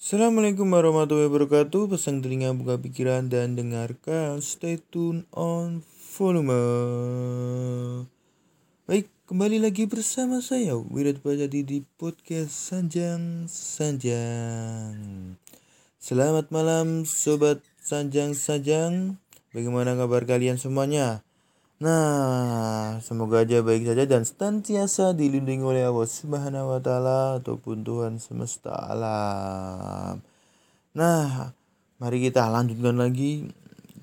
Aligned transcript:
Assalamualaikum 0.00 0.64
warahmatullahi 0.64 1.28
wabarakatuh. 1.28 1.92
Pasang 1.92 2.24
telinga, 2.24 2.56
buka 2.56 2.80
pikiran, 2.80 3.28
dan 3.28 3.52
dengarkan. 3.52 4.40
Stay 4.40 4.80
tune 4.80 5.28
on 5.28 5.84
volume. 6.16 6.48
Baik, 8.88 9.12
kembali 9.28 9.60
lagi 9.60 9.84
bersama 9.84 10.40
saya 10.40 10.72
Wirat 10.80 11.20
Bajadi 11.20 11.60
di 11.68 11.78
podcast 12.00 12.48
Sanjang 12.48 13.44
Sanjang. 13.44 15.36
Selamat 16.00 16.48
malam 16.48 17.04
sobat 17.04 17.60
Sanjang 17.76 18.32
Sanjang. 18.32 19.20
Bagaimana 19.52 20.00
kabar 20.00 20.24
kalian 20.24 20.56
semuanya? 20.56 21.20
Nah, 21.80 23.00
semoga 23.00 23.40
aja 23.40 23.64
baik 23.64 23.88
saja 23.88 24.04
dan 24.04 24.28
senantiasa 24.28 25.16
dilindungi 25.16 25.64
oleh 25.64 25.88
Allah 25.88 26.04
Subhanahu 26.04 26.76
wa 26.76 26.80
taala 26.84 27.40
ataupun 27.40 27.80
Tuhan 27.80 28.20
semesta 28.20 28.76
alam. 28.76 30.20
Nah, 30.92 31.56
mari 31.96 32.20
kita 32.20 32.52
lanjutkan 32.52 33.00
lagi 33.00 33.48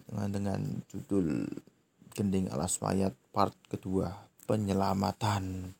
dengan, 0.09 0.29
dengan 0.33 0.59
judul 0.89 1.45
Gending 2.17 2.49
Alas 2.49 2.81
Mayat 2.81 3.13
part 3.29 3.53
kedua, 3.69 4.25
penyelamatan. 4.49 5.77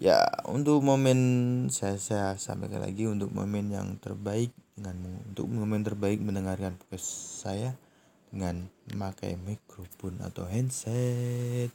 Ya, 0.00 0.24
untuk 0.48 0.80
momen 0.80 1.20
saya, 1.68 2.00
saya 2.00 2.40
sampaikan 2.40 2.80
lagi 2.80 3.04
untuk 3.04 3.36
momen 3.36 3.68
yang 3.68 4.00
terbaik 4.00 4.48
denganmu, 4.80 5.28
untuk 5.28 5.44
momen 5.44 5.84
terbaik 5.84 6.24
mendengarkan 6.24 6.80
podcast 6.80 7.44
saya 7.44 7.76
dengan 8.30 8.68
memakai 8.90 9.38
mikrofon 9.38 10.20
atau 10.22 10.46
handset. 10.46 11.70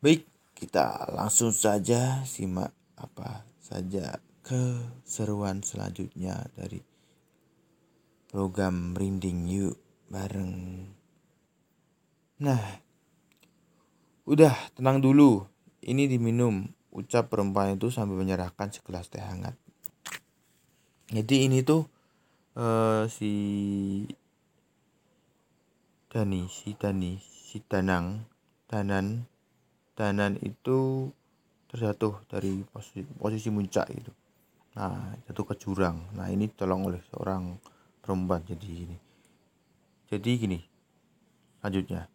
Baik, 0.00 0.24
kita 0.56 1.10
langsung 1.12 1.52
saja 1.52 2.24
simak 2.24 2.72
apa 3.00 3.44
saja 3.60 4.20
keseruan 4.40 5.62
selanjutnya 5.62 6.48
dari 6.52 6.80
program 8.28 8.94
Merinding 8.94 9.46
Yuk 9.50 9.76
bareng. 10.10 10.54
Nah, 12.40 12.62
udah 14.26 14.54
tenang 14.74 14.98
dulu. 15.02 15.46
Ini 15.80 16.10
diminum. 16.10 16.66
Ucap 16.90 17.30
perempuan 17.30 17.78
itu 17.78 17.88
sambil 17.94 18.18
menyerahkan 18.18 18.74
segelas 18.74 19.06
teh 19.06 19.22
hangat. 19.22 19.54
Jadi 21.10 21.46
ini 21.46 21.62
tuh 21.62 21.86
uh, 22.58 23.06
si 23.06 23.32
Dani, 26.10 26.50
si 26.50 26.74
Dani, 26.74 27.22
si 27.22 27.62
Danang, 27.70 28.26
Danan, 28.66 29.30
Danan 29.94 30.42
itu 30.42 31.06
terjatuh 31.70 32.26
dari 32.26 32.66
posisi, 32.66 33.06
posisi 33.14 33.46
muncak 33.46 33.86
itu. 33.94 34.10
Nah, 34.74 35.14
jatuh 35.30 35.46
ke 35.46 35.54
jurang. 35.54 36.10
Nah, 36.18 36.26
ini 36.26 36.50
tolong 36.50 36.82
oleh 36.90 36.98
seorang 37.14 37.54
perempuan 38.02 38.42
jadi 38.42 38.90
ini. 38.90 38.98
Jadi 40.10 40.30
gini. 40.34 40.58
Lanjutnya. 41.62 42.10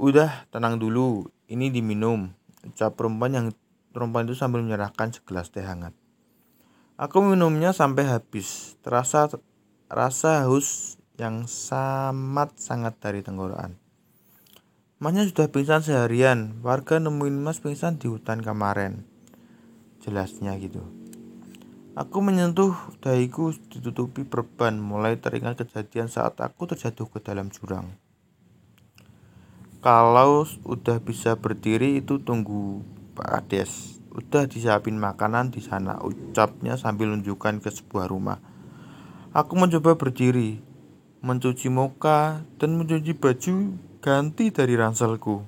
Udah 0.00 0.48
tenang 0.48 0.80
dulu, 0.80 1.28
ini 1.44 1.68
diminum. 1.68 2.32
Ucap 2.64 2.96
perempuan 2.96 3.36
yang 3.36 3.46
perempuan 3.92 4.24
itu 4.24 4.40
sambil 4.40 4.64
menyerahkan 4.64 5.12
segelas 5.12 5.52
teh 5.52 5.60
hangat. 5.60 5.92
Aku 6.96 7.20
minumnya 7.20 7.76
sampai 7.76 8.08
habis. 8.08 8.80
Terasa 8.80 9.28
rasa 9.92 10.48
haus 10.48 10.96
yang 11.14 11.46
sangat 11.46 12.58
sangat 12.58 12.98
dari 12.98 13.22
tenggorokan. 13.22 13.78
Masnya 14.98 15.26
sudah 15.28 15.50
pingsan 15.50 15.82
seharian. 15.84 16.58
Warga 16.64 16.98
nemuin 16.98 17.42
Mas 17.42 17.62
pingsan 17.62 18.00
di 18.00 18.10
hutan 18.10 18.42
kemarin. 18.42 19.06
Jelasnya 20.02 20.56
gitu. 20.58 20.82
Aku 21.94 22.18
menyentuh 22.26 22.74
dahiku 22.98 23.54
ditutupi 23.70 24.26
perban 24.26 24.74
mulai 24.74 25.14
teringat 25.14 25.62
kejadian 25.62 26.10
saat 26.10 26.34
aku 26.42 26.66
terjatuh 26.66 27.06
ke 27.06 27.22
dalam 27.22 27.54
jurang. 27.54 27.94
Kalau 29.78 30.42
udah 30.66 30.98
bisa 30.98 31.38
berdiri 31.38 32.02
itu 32.02 32.18
tunggu 32.18 32.82
Pak 33.14 33.30
Ades. 33.30 34.02
Udah 34.10 34.50
disiapin 34.50 34.98
makanan 34.98 35.54
di 35.54 35.62
sana, 35.62 36.02
ucapnya 36.02 36.74
sambil 36.74 37.14
menunjukkan 37.14 37.62
ke 37.62 37.70
sebuah 37.70 38.10
rumah. 38.10 38.42
Aku 39.30 39.54
mencoba 39.54 39.94
berdiri, 39.94 40.62
mencuci 41.24 41.72
muka, 41.72 42.44
dan 42.60 42.76
mencuci 42.76 43.16
baju 43.16 43.80
ganti 44.04 44.52
dari 44.52 44.76
ranselku. 44.76 45.40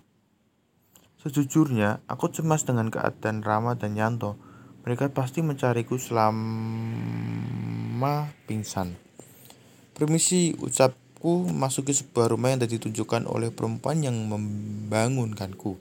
Sejujurnya, 1.20 2.00
aku 2.08 2.32
cemas 2.32 2.64
dengan 2.64 2.88
keadaan 2.88 3.44
Rama 3.44 3.76
dan 3.76 3.92
Yanto. 3.92 4.40
Mereka 4.88 5.12
pasti 5.12 5.44
mencariku 5.44 6.00
selama 6.00 6.32
pingsan. 8.48 8.96
Permisi, 9.92 10.56
ucapku 10.56 11.44
masuki 11.52 11.92
sebuah 11.92 12.32
rumah 12.32 12.56
yang 12.56 12.64
ditunjukkan 12.64 13.28
oleh 13.28 13.52
perempuan 13.52 14.00
yang 14.00 14.16
membangunkanku. 14.32 15.76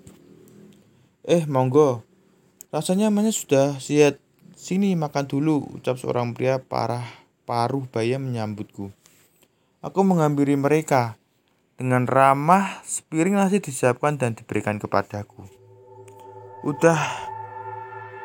Eh, 1.23 1.47
monggo. 1.47 2.03
Rasanya 2.73 3.07
namanya 3.07 3.31
sudah 3.31 3.79
siap. 3.79 4.19
Sini 4.59 4.97
makan 4.99 5.29
dulu, 5.29 5.79
ucap 5.79 5.95
seorang 5.95 6.35
pria 6.35 6.59
parah 6.59 7.05
paruh 7.45 7.85
baya 7.87 8.17
menyambutku. 8.17 8.89
Aku 9.85 10.01
menghampiri 10.01 10.57
mereka. 10.57 11.13
Dengan 11.77 12.09
ramah, 12.09 12.81
sepiring 12.81 13.37
nasi 13.37 13.61
disiapkan 13.61 14.17
dan 14.17 14.33
diberikan 14.33 14.81
kepadaku. 14.81 15.45
Udah, 16.65 16.97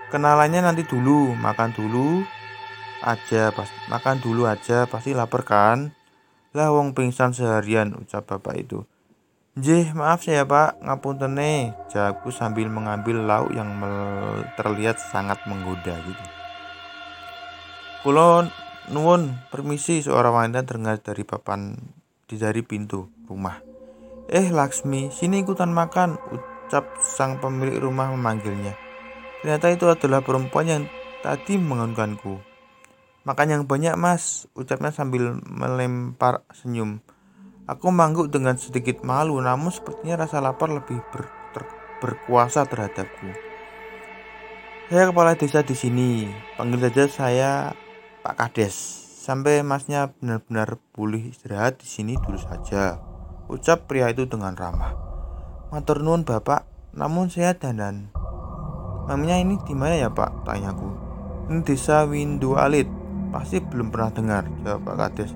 kenalannya 0.08 0.64
nanti 0.64 0.88
dulu, 0.88 1.36
makan 1.36 1.76
dulu 1.76 2.24
aja, 3.04 3.52
pas, 3.52 3.68
makan 3.92 4.24
dulu 4.24 4.48
aja, 4.48 4.88
pasti 4.88 5.12
lapar 5.12 5.44
kan? 5.44 5.92
Lah 6.56 6.72
wong 6.72 6.96
pingsan 6.96 7.36
seharian, 7.36 7.92
ucap 7.92 8.24
bapak 8.24 8.56
itu. 8.56 8.88
Jih, 9.60 9.92
maaf 9.92 10.24
saya 10.24 10.48
pak, 10.48 10.80
ngapuntene, 10.80 11.76
jawabku 11.92 12.32
sambil 12.32 12.72
mengambil 12.72 13.20
lauk 13.20 13.52
yang 13.52 13.68
terlihat 14.56 14.96
sangat 14.96 15.36
menggoda 15.44 15.92
gitu. 16.08 16.24
Kulon 18.00 18.48
Nuwun, 18.88 19.36
permisi 19.52 20.00
seorang 20.00 20.32
wanita 20.32 20.64
terdengar 20.64 20.96
dari 21.04 21.20
papan 21.28 21.76
di 22.24 22.40
dari 22.40 22.64
pintu 22.64 23.12
rumah. 23.28 23.60
Eh 24.32 24.48
Laksmi, 24.48 25.12
sini 25.12 25.44
ikutan 25.44 25.68
makan, 25.68 26.16
ucap 26.32 26.88
sang 27.04 27.36
pemilik 27.44 27.76
rumah 27.76 28.08
memanggilnya. 28.08 28.72
Ternyata 29.44 29.68
itu 29.68 29.84
adalah 29.84 30.24
perempuan 30.24 30.64
yang 30.64 30.82
tadi 31.20 31.60
mengagunkanku. 31.60 32.40
Makan 33.28 33.48
yang 33.52 33.62
banyak 33.68 34.00
mas, 34.00 34.48
ucapnya 34.56 34.88
sambil 34.96 35.36
melempar 35.44 36.40
senyum. 36.56 37.04
Aku 37.68 37.92
mangguk 37.92 38.32
dengan 38.32 38.56
sedikit 38.56 39.04
malu, 39.04 39.36
namun 39.44 39.68
sepertinya 39.68 40.24
rasa 40.24 40.40
lapar 40.40 40.72
lebih 40.72 41.04
ber, 41.12 41.28
ter, 41.52 41.68
berkuasa 42.00 42.64
terhadapku. 42.64 43.28
Saya 44.88 45.12
kepala 45.12 45.36
desa 45.36 45.60
di 45.62 45.76
sini, 45.76 46.26
panggil 46.58 46.80
saja 46.90 47.04
saya 47.06 47.50
Pak 48.20 48.36
Kades, 48.36 48.76
sampai 49.24 49.64
masnya 49.64 50.12
benar-benar 50.20 50.76
pulih 50.92 51.32
istirahat 51.32 51.80
di 51.80 51.88
sini 51.88 52.20
dulu 52.20 52.36
saja. 52.36 53.00
Ucap 53.48 53.88
pria 53.88 54.12
itu 54.12 54.28
dengan 54.28 54.52
ramah. 54.52 54.92
Matur 55.72 56.04
nuwun 56.04 56.28
bapak, 56.28 56.68
namun 56.92 57.32
saya 57.32 57.56
dandan. 57.56 58.12
Namanya 59.08 59.40
ini 59.40 59.56
di 59.64 59.72
mana 59.72 59.96
ya 59.96 60.12
pak? 60.12 60.44
Tanyaku. 60.44 60.92
Ini 61.48 61.64
desa 61.64 62.04
Windu 62.04 62.60
Alit. 62.60 62.92
Pasti 63.32 63.56
belum 63.64 63.88
pernah 63.88 64.12
dengar, 64.12 64.44
jawab 64.68 64.84
Pak 64.84 64.96
Kades. 65.00 65.32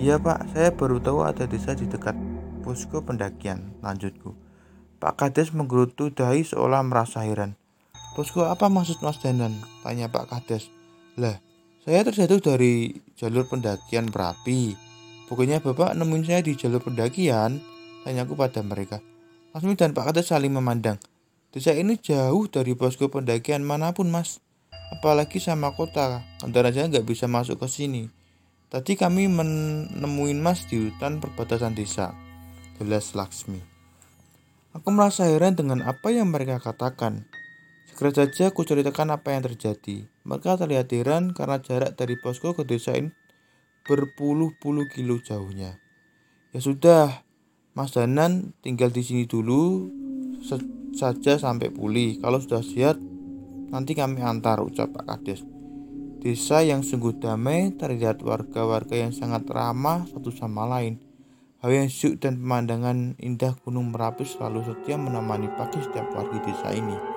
Iya 0.00 0.16
pak, 0.16 0.56
saya 0.56 0.72
baru 0.72 1.04
tahu 1.04 1.20
ada 1.20 1.44
desa 1.44 1.76
di 1.76 1.84
dekat 1.84 2.16
posko 2.64 3.04
pendakian, 3.04 3.76
lanjutku. 3.84 4.32
Pak 5.04 5.20
Kades 5.20 5.52
menggerutu 5.52 6.08
dahi 6.16 6.48
seolah 6.48 6.80
merasa 6.80 7.28
heran. 7.28 7.60
Posko 8.16 8.48
apa 8.48 8.72
maksud 8.72 9.04
Mas 9.04 9.20
Danan? 9.20 9.52
Tanya 9.84 10.08
Pak 10.08 10.32
Kades. 10.32 10.75
Lah, 11.16 11.40
saya 11.84 12.04
terjatuh 12.04 12.40
dari 12.44 12.92
jalur 13.16 13.48
pendakian 13.48 14.12
berapi. 14.12 14.76
Pokoknya 15.26 15.64
bapak 15.64 15.96
nemuin 15.96 16.24
saya 16.28 16.40
di 16.44 16.52
jalur 16.52 16.84
pendakian, 16.84 17.58
tanyaku 18.04 18.36
pada 18.36 18.60
mereka. 18.60 19.00
Lasmi 19.56 19.72
dan 19.72 19.96
Pak 19.96 20.12
Kades 20.12 20.28
saling 20.28 20.52
memandang. 20.52 21.00
Desa 21.48 21.72
ini 21.72 21.96
jauh 21.96 22.44
dari 22.52 22.76
posko 22.76 23.08
pendakian 23.08 23.64
mana 23.64 23.96
pun 23.96 24.12
mas. 24.12 24.44
Apalagi 24.92 25.40
sama 25.40 25.72
kota, 25.72 26.20
antara 26.44 26.68
saja 26.68 26.92
nggak 26.92 27.08
bisa 27.08 27.24
masuk 27.24 27.64
ke 27.64 27.66
sini. 27.66 28.12
Tadi 28.68 28.92
kami 28.92 29.24
menemuin 29.32 30.36
mas 30.36 30.68
di 30.68 30.76
hutan 30.76 31.18
perbatasan 31.24 31.72
desa. 31.72 32.12
Jelas 32.76 33.16
Laksmi. 33.16 33.64
Aku 34.76 34.92
merasa 34.92 35.24
heran 35.24 35.56
dengan 35.56 35.80
apa 35.80 36.12
yang 36.12 36.28
mereka 36.28 36.60
katakan. 36.60 37.24
Segera 37.96 38.28
saja 38.28 38.52
aku 38.52 38.60
ceritakan 38.60 39.16
apa 39.16 39.32
yang 39.32 39.48
terjadi. 39.48 40.04
Mereka 40.28 40.60
terlihat 40.60 40.92
heran 40.92 41.32
karena 41.32 41.64
jarak 41.64 41.96
dari 41.96 42.20
posko 42.20 42.52
ke 42.52 42.68
desa 42.68 42.92
ini 42.92 43.08
berpuluh-puluh 43.88 44.92
kilo 44.92 45.16
jauhnya. 45.24 45.80
Ya 46.52 46.60
sudah, 46.60 47.24
Mas 47.72 47.96
Danan 47.96 48.52
tinggal 48.60 48.92
di 48.92 49.00
sini 49.00 49.24
dulu 49.24 49.88
saja 50.92 51.40
sampai 51.40 51.72
pulih. 51.72 52.20
Kalau 52.20 52.36
sudah 52.36 52.60
siap, 52.60 53.00
nanti 53.72 53.96
kami 53.96 54.20
antar, 54.20 54.60
ucap 54.60 54.92
Pak 54.92 55.16
Kades. 55.16 55.40
Desa 56.20 56.60
yang 56.60 56.84
sungguh 56.84 57.16
damai 57.16 57.80
terlihat 57.80 58.20
warga-warga 58.20 58.92
yang 58.92 59.16
sangat 59.16 59.48
ramah 59.48 60.04
satu 60.04 60.28
sama 60.28 60.68
lain. 60.68 61.00
Hal 61.64 61.72
yang 61.72 61.88
syuk 61.88 62.20
dan 62.20 62.44
pemandangan 62.44 63.16
indah 63.16 63.56
Gunung 63.64 63.88
Merapi 63.88 64.28
selalu 64.28 64.68
setia 64.68 65.00
menemani 65.00 65.48
pagi 65.56 65.80
setiap 65.80 66.12
warga 66.12 66.44
desa 66.44 66.76
ini. 66.76 67.15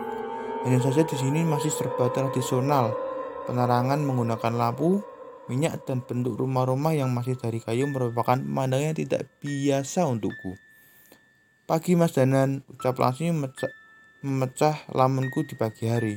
Hanya 0.67 0.83
saja 0.83 1.07
di 1.07 1.15
sini 1.15 1.47
masih 1.47 1.71
serba 1.71 2.11
tradisional. 2.11 2.91
Penerangan 3.47 4.03
menggunakan 4.03 4.53
lampu, 4.53 4.99
minyak 5.47 5.87
dan 5.87 6.03
bentuk 6.03 6.35
rumah-rumah 6.35 6.91
yang 6.91 7.15
masih 7.15 7.39
dari 7.39 7.63
kayu 7.63 7.87
merupakan 7.87 8.35
pemandangan 8.35 8.91
yang 8.91 8.97
tidak 8.97 9.25
biasa 9.39 10.03
untukku. 10.05 10.59
Pagi 11.63 11.95
Mas 11.95 12.17
Danan, 12.17 12.65
ucap 12.67 12.99
Lasmi 12.99 13.31
memecah, 13.31 13.71
memecah 14.25 14.75
lamunku 14.91 15.47
di 15.47 15.55
pagi 15.55 15.87
hari. 15.87 16.15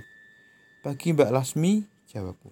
Pagi 0.83 1.15
Mbak 1.15 1.31
Lasmi, 1.31 1.87
jawabku. 2.11 2.51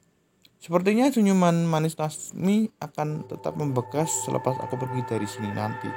Sepertinya 0.61 1.09
senyuman 1.09 1.67
manis 1.67 1.97
Lasmi 1.97 2.71
akan 2.79 3.27
tetap 3.27 3.57
membekas 3.57 4.29
selepas 4.29 4.61
aku 4.63 4.79
pergi 4.79 5.01
dari 5.09 5.25
sini 5.25 5.51
nanti. 5.51 5.89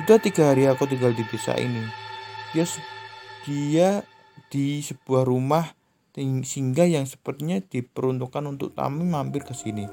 Sudah 0.00 0.18
tiga 0.18 0.50
hari 0.50 0.66
aku 0.66 0.88
tinggal 0.88 1.12
di 1.12 1.22
desa 1.28 1.54
ini. 1.54 1.84
Dia, 2.56 2.64
dia 3.44 4.00
di 4.48 4.80
sebuah 4.84 5.24
rumah 5.28 5.78
singgah 6.18 6.90
yang 6.90 7.06
sepertinya 7.06 7.62
diperuntukkan 7.62 8.42
untuk 8.48 8.74
tamu 8.74 9.06
mampir 9.06 9.46
ke 9.46 9.54
sini. 9.54 9.86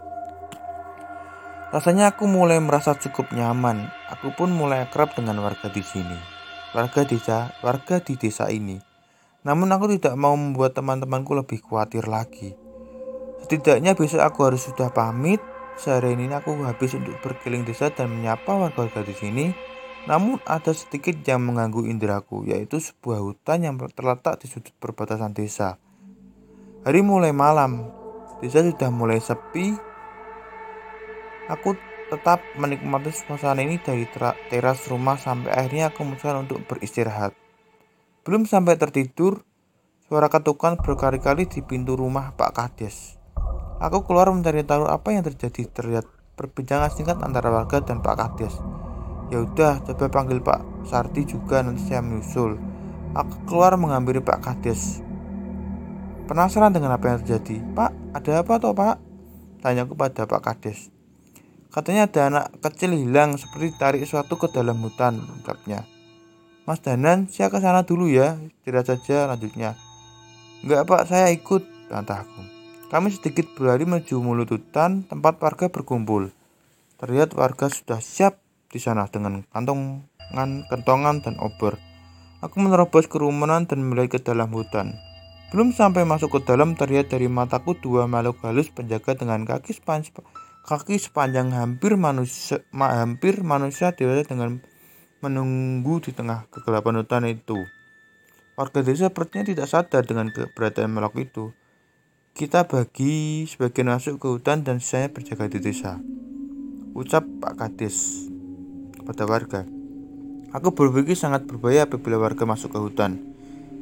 Rasanya 1.69 2.15
aku 2.15 2.25
mulai 2.25 2.57
merasa 2.63 2.95
cukup 2.95 3.35
nyaman. 3.35 3.91
Aku 4.09 4.33
pun 4.33 4.49
mulai 4.49 4.87
akrab 4.87 5.13
dengan 5.13 5.37
warga 5.43 5.69
di 5.69 5.83
sini. 5.83 6.17
Warga 6.71 7.03
desa, 7.05 7.53
warga 7.61 7.99
di 8.01 8.15
desa 8.15 8.49
ini. 8.49 8.79
Namun 9.45 9.69
aku 9.69 9.91
tidak 9.93 10.17
mau 10.17 10.33
membuat 10.33 10.73
teman-temanku 10.73 11.35
lebih 11.37 11.61
khawatir 11.61 12.09
lagi. 12.09 12.57
Setidaknya 13.43 13.93
besok 13.93 14.23
aku 14.23 14.39
harus 14.49 14.65
sudah 14.65 14.89
pamit. 14.89 15.43
Sehari 15.75 16.15
ini 16.15 16.31
aku 16.31 16.55
habis 16.63 16.95
untuk 16.95 17.19
berkeliling 17.19 17.67
desa 17.67 17.91
dan 17.91 18.07
menyapa 18.07 18.55
warga-warga 18.55 19.03
di 19.03 19.13
sini. 19.13 19.74
Namun 20.05 20.37
ada 20.45 20.69
sedikit 20.69 21.17
yang 21.25 21.41
mengganggu 21.41 21.89
indraku, 21.89 22.45
yaitu 22.45 22.77
sebuah 22.77 23.25
hutan 23.25 23.65
yang 23.65 23.75
terletak 23.89 24.37
di 24.37 24.45
sudut 24.45 24.73
perbatasan 24.77 25.33
desa. 25.33 25.81
Hari 26.85 27.01
mulai 27.01 27.33
malam, 27.33 27.89
desa 28.37 28.61
sudah 28.61 28.93
mulai 28.93 29.17
sepi. 29.17 29.73
Aku 31.49 31.73
tetap 32.13 32.41
menikmati 32.53 33.09
suasana 33.09 33.65
ini 33.65 33.81
dari 33.81 34.05
teras 34.49 34.85
rumah 34.85 35.17
sampai 35.17 35.49
akhirnya 35.49 35.89
aku 35.89 36.05
memutuskan 36.05 36.45
untuk 36.45 36.61
beristirahat. 36.69 37.33
Belum 38.21 38.45
sampai 38.45 38.77
tertidur, 38.77 39.41
suara 40.05 40.29
ketukan 40.29 40.77
berkali-kali 40.77 41.49
di 41.49 41.65
pintu 41.65 41.97
rumah 41.97 42.33
Pak 42.37 42.51
Kades. 42.53 43.17
Aku 43.81 44.05
keluar 44.05 44.29
mencari 44.29 44.61
tahu 44.61 44.85
apa 44.85 45.17
yang 45.17 45.25
terjadi. 45.25 45.65
Terlihat 45.65 46.05
perbincangan 46.37 46.93
singkat 46.93 47.17
antara 47.25 47.49
warga 47.49 47.81
dan 47.81 48.05
Pak 48.05 48.15
Kades. 48.17 48.74
Ya 49.35 49.43
udah, 49.43 49.83
coba 49.83 50.07
panggil 50.07 50.39
Pak 50.39 50.87
Sarti 50.87 51.27
juga 51.27 51.59
nanti 51.59 51.83
saya 51.91 51.99
menyusul. 51.99 52.55
Aku 53.11 53.43
keluar 53.43 53.75
mengambil 53.75 54.23
Pak 54.23 54.39
Kades. 54.39 55.03
Penasaran 56.23 56.71
dengan 56.71 56.95
apa 56.95 57.11
yang 57.11 57.19
terjadi? 57.19 57.59
Pak, 57.75 58.15
ada 58.15 58.31
apa 58.39 58.53
toh 58.63 58.71
Pak? 58.71 58.95
Tanyaku 59.59 59.91
pada 59.99 60.23
Pak 60.23 60.39
Kades. 60.39 60.87
Katanya 61.67 62.07
ada 62.07 62.21
anak 62.31 62.45
kecil 62.63 62.95
hilang 62.95 63.35
seperti 63.35 63.75
tarik 63.75 64.07
sesuatu 64.07 64.39
ke 64.39 64.47
dalam 64.55 64.79
hutan, 64.79 65.19
ungkapnya. 65.19 65.83
Mas 66.63 66.79
Danan, 66.79 67.27
saya 67.27 67.51
ke 67.51 67.59
sana 67.59 67.83
dulu 67.83 68.07
ya, 68.07 68.39
tidak 68.63 68.87
saja 68.87 69.27
lanjutnya. 69.27 69.75
Enggak 70.63 70.87
pak, 70.87 71.11
saya 71.11 71.27
ikut, 71.35 71.91
bantahku. 71.91 72.39
Kami 72.87 73.11
sedikit 73.11 73.51
berlari 73.51 73.83
menuju 73.83 74.15
mulut 74.15 74.47
hutan 74.47 75.03
tempat 75.03 75.35
warga 75.43 75.67
berkumpul. 75.67 76.31
Terlihat 77.03 77.35
warga 77.35 77.67
sudah 77.67 77.99
siap 77.99 78.44
di 78.75 78.83
sana 78.83 79.07
dengan 79.07 79.47
kantongan, 79.55 80.67
kentongan 80.67 81.23
dan 81.23 81.39
obor. 81.39 81.79
Aku 82.43 82.59
menerobos 82.59 83.07
kerumunan 83.07 83.63
dan 83.63 83.87
melihat 83.87 84.19
ke 84.19 84.27
dalam 84.27 84.51
hutan. 84.51 84.99
Belum 85.55 85.71
sampai 85.71 86.03
masuk 86.03 86.35
ke 86.35 86.39
dalam 86.43 86.75
terlihat 86.75 87.07
dari 87.07 87.31
mataku 87.31 87.79
dua 87.79 88.11
makhluk 88.11 88.43
halus 88.43 88.67
penjaga 88.67 89.15
dengan 89.15 89.47
kaki 89.47 89.71
sepanjang, 89.71 90.27
kaki 90.67 90.99
sepanjang 90.99 91.55
hampir 91.55 91.95
manusia 91.95 92.59
hampir 92.75 93.39
manusia 93.39 93.95
dewasa 93.95 94.27
dengan 94.27 94.59
menunggu 95.23 96.03
di 96.03 96.11
tengah 96.11 96.51
kegelapan 96.51 96.99
hutan 96.99 97.23
itu. 97.31 97.63
Warga 98.59 98.83
desa 98.83 99.07
sepertinya 99.07 99.55
tidak 99.55 99.67
sadar 99.71 100.03
dengan 100.03 100.27
keberadaan 100.35 100.91
makhluk 100.91 101.15
itu. 101.23 101.45
Kita 102.35 102.67
bagi 102.67 103.47
sebagian 103.47 103.95
masuk 103.95 104.19
ke 104.19 104.27
hutan 104.27 104.67
dan 104.67 104.83
saya 104.83 105.07
berjaga 105.07 105.47
di 105.47 105.63
desa. 105.63 106.03
Ucap 106.91 107.23
Pak 107.39 107.55
Kades 107.55 108.34
kepada 109.05 109.29
warga. 109.29 109.61
Aku 110.49 110.73
berpikir 110.73 111.13
sangat 111.13 111.45
berbahaya 111.45 111.85
apabila 111.85 112.17
warga 112.17 112.49
masuk 112.49 112.73
ke 112.73 112.79
hutan. 112.81 113.21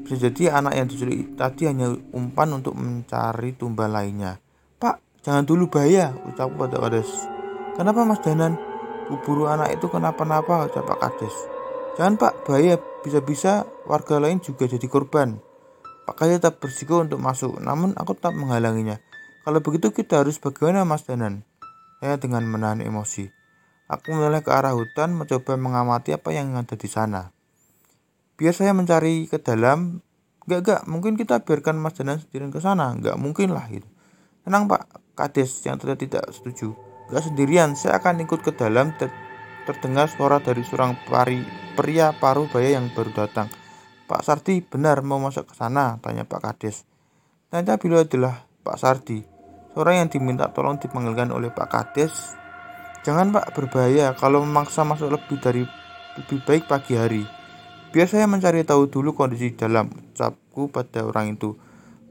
Bisa 0.04 0.28
jadi 0.28 0.60
anak 0.60 0.76
yang 0.76 0.88
diculik 0.92 1.40
tadi 1.40 1.64
hanya 1.72 1.96
umpan 2.12 2.52
untuk 2.60 2.76
mencari 2.76 3.56
tumbal 3.56 3.88
lainnya. 3.88 4.36
Pak, 4.84 5.24
jangan 5.24 5.48
dulu 5.48 5.72
bahaya, 5.72 6.12
ucapku 6.28 6.60
pada 6.60 6.76
Kades. 6.84 7.08
Kenapa 7.80 8.04
Mas 8.04 8.20
Danan? 8.20 8.60
Kuburu 9.08 9.48
anak 9.48 9.80
itu 9.80 9.88
kenapa-napa, 9.88 10.68
ucap 10.68 10.84
Pak 10.84 11.00
Kades. 11.00 11.36
Jangan 11.96 12.20
Pak, 12.20 12.44
bahaya. 12.44 12.76
Bisa-bisa 13.04 13.68
warga 13.88 14.20
lain 14.20 14.40
juga 14.44 14.64
jadi 14.68 14.88
korban. 14.88 15.40
Pak 16.04 16.16
Kaya 16.20 16.40
tetap 16.40 16.60
bersiko 16.60 17.00
untuk 17.00 17.20
masuk, 17.20 17.64
namun 17.64 17.96
aku 17.96 18.16
tetap 18.16 18.36
menghalanginya. 18.36 19.00
Kalau 19.44 19.60
begitu 19.60 19.92
kita 19.92 20.24
harus 20.24 20.40
bagaimana 20.40 20.84
Mas 20.84 21.04
Danan? 21.04 21.48
Saya 22.00 22.16
dengan 22.20 22.44
menahan 22.48 22.84
emosi. 22.84 23.43
Aku 23.92 24.16
menoleh 24.16 24.40
ke 24.40 24.52
arah 24.52 24.72
hutan 24.72 25.12
mencoba 25.12 25.60
mengamati 25.60 26.16
apa 26.16 26.32
yang 26.32 26.56
ada 26.56 26.74
di 26.74 26.88
sana. 26.88 27.36
Biar 28.40 28.56
saya 28.56 28.72
mencari 28.72 29.28
ke 29.28 29.38
dalam. 29.40 30.00
Gak 30.44 30.60
gak, 30.68 30.82
mungkin 30.92 31.16
kita 31.16 31.48
biarkan 31.48 31.80
Mas 31.80 31.96
Danan 31.96 32.20
sendirian 32.20 32.52
ke 32.52 32.60
sana. 32.60 32.92
Gak 33.00 33.16
mungkin 33.16 33.56
lah 33.56 33.64
gitu. 33.72 33.88
Tenang 34.44 34.68
Pak, 34.68 35.16
Kades 35.16 35.64
yang 35.64 35.80
tidak 35.80 36.04
tidak 36.04 36.26
setuju. 36.36 36.76
Gak 37.08 37.24
sendirian, 37.24 37.80
saya 37.80 38.04
akan 38.04 38.24
ikut 38.28 38.44
ke 38.44 38.52
dalam 38.52 38.92
ter 39.00 39.08
terdengar 39.64 40.12
suara 40.12 40.44
dari 40.44 40.60
seorang 40.68 41.00
pari, 41.08 41.40
pria 41.80 42.12
paruh 42.12 42.52
baya 42.52 42.76
yang 42.76 42.92
baru 42.92 43.16
datang. 43.16 43.48
Pak 44.04 44.20
Sardi 44.20 44.60
benar 44.60 45.00
mau 45.00 45.16
masuk 45.24 45.48
ke 45.48 45.56
sana? 45.56 45.96
Tanya 46.04 46.28
Pak 46.28 46.44
Kades. 46.44 46.84
Ternyata 47.48 47.80
beliau 47.80 48.04
adalah 48.04 48.44
Pak 48.44 48.76
Sardi, 48.76 49.24
seorang 49.72 50.04
yang 50.04 50.10
diminta 50.12 50.52
tolong 50.52 50.76
dipanggilkan 50.76 51.32
oleh 51.32 51.56
Pak 51.56 51.68
Kades. 51.72 52.43
Jangan 53.04 53.36
Pak, 53.36 53.52
berbahaya 53.52 54.16
kalau 54.16 54.48
memaksa 54.48 54.88
masuk 54.88 55.12
lebih 55.12 55.36
dari 55.44 55.68
lebih 56.16 56.40
baik 56.48 56.72
pagi 56.72 56.96
hari. 56.96 57.28
Biar 57.92 58.08
saya 58.08 58.32
mencari 58.32 58.64
tahu 58.64 58.88
dulu 58.88 59.12
kondisi 59.12 59.52
dalam 59.54 59.92
ucapku 59.92 60.72
pada 60.72 61.04
orang 61.04 61.36
itu. 61.36 61.60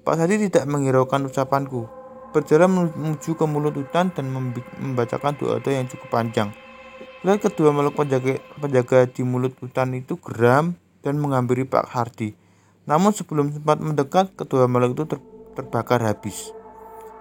Pak 0.05 0.21
Sardi 0.21 0.37
tidak 0.53 0.69
menghiraukan 0.69 1.33
ucapanku. 1.33 1.89
Berjalan 2.37 2.93
menuju 2.93 3.41
ke 3.41 3.45
mulut 3.49 3.73
hutan 3.73 4.13
dan 4.13 4.29
membacakan 4.29 5.33
doa-doa 5.41 5.73
yang 5.73 5.89
cukup 5.89 6.13
panjang. 6.13 6.53
Lihat 7.25 7.41
kedua 7.41 7.73
makhluk 7.73 7.97
penjaga, 7.97 8.37
penjaga 8.61 9.09
di 9.09 9.25
mulut 9.25 9.57
hutan 9.65 9.97
itu 9.97 10.21
geram 10.21 10.77
dan 11.01 11.17
menghampiri 11.17 11.65
Pak 11.65 11.89
Hardi. 11.89 12.37
Namun 12.85 13.17
sebelum 13.17 13.49
sempat 13.49 13.81
mendekat, 13.81 14.37
kedua 14.37 14.69
makhluk 14.69 14.93
itu 14.93 15.05
ter 15.17 15.19
terbakar 15.57 16.05
habis. 16.05 16.53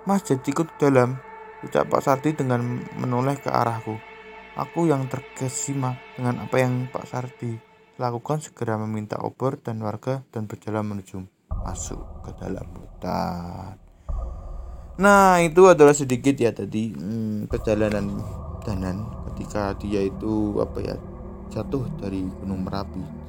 Mas 0.03 0.27
jadi 0.27 0.43
ikut 0.43 0.67
dalam, 0.75 1.21
ucap 1.65 1.89
Pak 1.89 2.01
Sardi 2.01 2.33
dengan 2.37 2.81
menoleh 2.97 3.37
ke 3.37 3.49
arahku. 3.49 3.97
Aku 4.59 4.89
yang 4.89 5.07
terkesima 5.07 5.95
dengan 6.17 6.43
apa 6.43 6.59
yang 6.59 6.91
Pak 6.91 7.07
Sardi 7.07 7.55
lakukan 7.95 8.41
segera 8.41 8.75
meminta 8.81 9.21
obor 9.21 9.61
dan 9.61 9.79
warga 9.79 10.25
dan 10.33 10.49
berjalan 10.49 10.83
menuju 10.83 11.21
masuk 11.63 12.01
ke 12.25 12.31
dalam 12.41 12.65
hutan. 12.73 13.77
Nah 14.99 15.39
itu 15.39 15.71
adalah 15.71 15.95
sedikit 15.95 16.35
ya 16.35 16.51
tadi 16.51 16.91
hmm, 16.91 17.47
perjalanan 17.47 18.05
Danan 18.61 19.25
ketika 19.31 19.73
dia 19.81 20.05
itu 20.05 20.61
apa 20.61 20.77
ya 20.85 20.95
jatuh 21.49 21.89
dari 21.97 22.21
Gunung 22.21 22.61
Merapi 22.61 23.21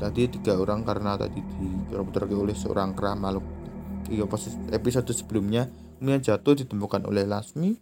tadi 0.00 0.24
tiga 0.32 0.56
orang 0.56 0.80
karena 0.80 1.20
tadi 1.20 1.44
dirobohkan 1.92 2.32
oleh 2.32 2.56
seorang 2.56 2.96
kera 2.96 3.12
makhluk 3.12 3.44
di 4.08 4.16
episode 4.72 5.12
sebelumnya 5.12 5.68
kemudian 6.00 6.24
jatuh 6.24 6.56
ditemukan 6.56 7.04
oleh 7.04 7.28
Lasmi 7.28 7.76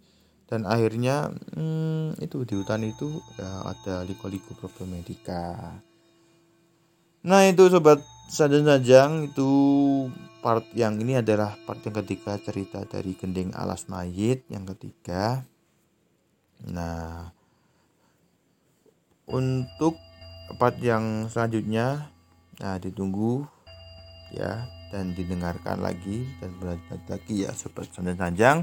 dan 0.51 0.67
akhirnya 0.67 1.31
hmm, 1.55 2.19
itu 2.19 2.43
di 2.43 2.53
hutan 2.59 2.83
itu 2.83 3.23
ya 3.39 3.63
ada 3.63 4.03
liko-liko 4.03 4.51
problematika 4.59 5.79
nah 7.23 7.47
itu 7.47 7.71
sobat 7.71 8.03
sajang-sajang 8.29 9.33
itu 9.33 9.51
part 10.39 10.63
yang 10.77 11.01
ini 11.01 11.19
adalah 11.19 11.57
part 11.67 11.83
yang 11.83 11.97
ketiga 12.05 12.39
cerita 12.39 12.85
dari 12.87 13.17
gending 13.17 13.51
alas 13.57 13.91
mayit 13.91 14.47
yang 14.47 14.63
ketiga. 14.69 15.43
Nah 16.69 17.33
untuk 19.29 19.99
part 20.57 20.79
yang 20.81 21.27
selanjutnya 21.29 22.09
nah 22.59 22.75
ditunggu 22.75 23.47
ya 24.33 24.67
dan 24.89 25.13
didengarkan 25.13 25.81
lagi 25.81 26.25
dan 26.41 26.53
berlanjut 26.57 27.01
lagi 27.09 27.45
ya 27.45 27.53
sobat 27.53 27.89
sanjang 27.93 28.17
sanjang. 28.17 28.57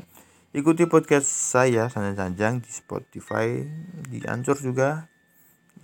Ikuti 0.56 0.88
podcast 0.88 1.28
saya 1.28 1.87
sanjang 1.92 2.16
sanjang 2.16 2.54
di 2.64 2.70
Spotify 2.73 3.61
di 4.08 4.25
Ancur 4.25 4.56
juga. 4.58 5.06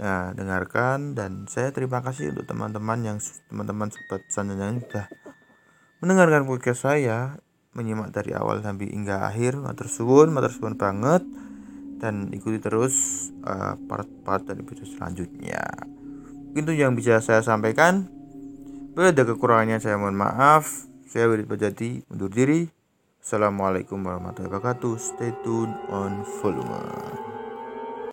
Nah, 0.00 0.32
dengarkan 0.32 1.12
dan 1.12 1.44
saya 1.46 1.68
terima 1.68 2.00
kasih 2.00 2.32
untuk 2.32 2.48
teman-teman 2.48 2.98
yang 3.04 3.18
teman-teman 3.52 3.92
sobat 3.92 4.24
sanjang 4.32 4.56
sanjang 4.56 4.80
sudah 4.88 5.06
mendengarkan 6.00 6.48
podcast 6.48 6.88
saya 6.88 7.36
menyimak 7.76 8.10
dari 8.10 8.32
awal 8.34 8.64
sampai 8.64 8.90
hingga 8.90 9.28
akhir 9.28 9.60
matur 9.60 9.88
suwun 9.88 10.32
matur 10.32 10.52
suwun 10.52 10.74
banget 10.76 11.24
dan 12.02 12.34
ikuti 12.34 12.58
terus 12.58 13.28
uh, 13.46 13.78
part-part 13.86 14.42
dari 14.42 14.66
video 14.66 14.82
selanjutnya. 14.82 15.62
Itu 16.52 16.74
yang 16.74 16.98
bisa 16.98 17.22
saya 17.22 17.46
sampaikan 17.46 18.21
Bila 18.92 19.08
ada 19.08 19.24
kekurangannya 19.24 19.80
saya 19.80 19.96
mohon 19.96 20.20
maaf. 20.20 20.84
Saya 21.08 21.24
Wirid 21.32 21.48
Bajati 21.48 22.04
undur 22.12 22.28
diri. 22.28 22.68
Assalamualaikum 23.24 23.96
warahmatullahi 24.04 24.52
wabarakatuh. 24.52 24.92
Stay 25.00 25.32
tune 25.40 25.72
on 25.88 26.20
volume. 26.44 27.31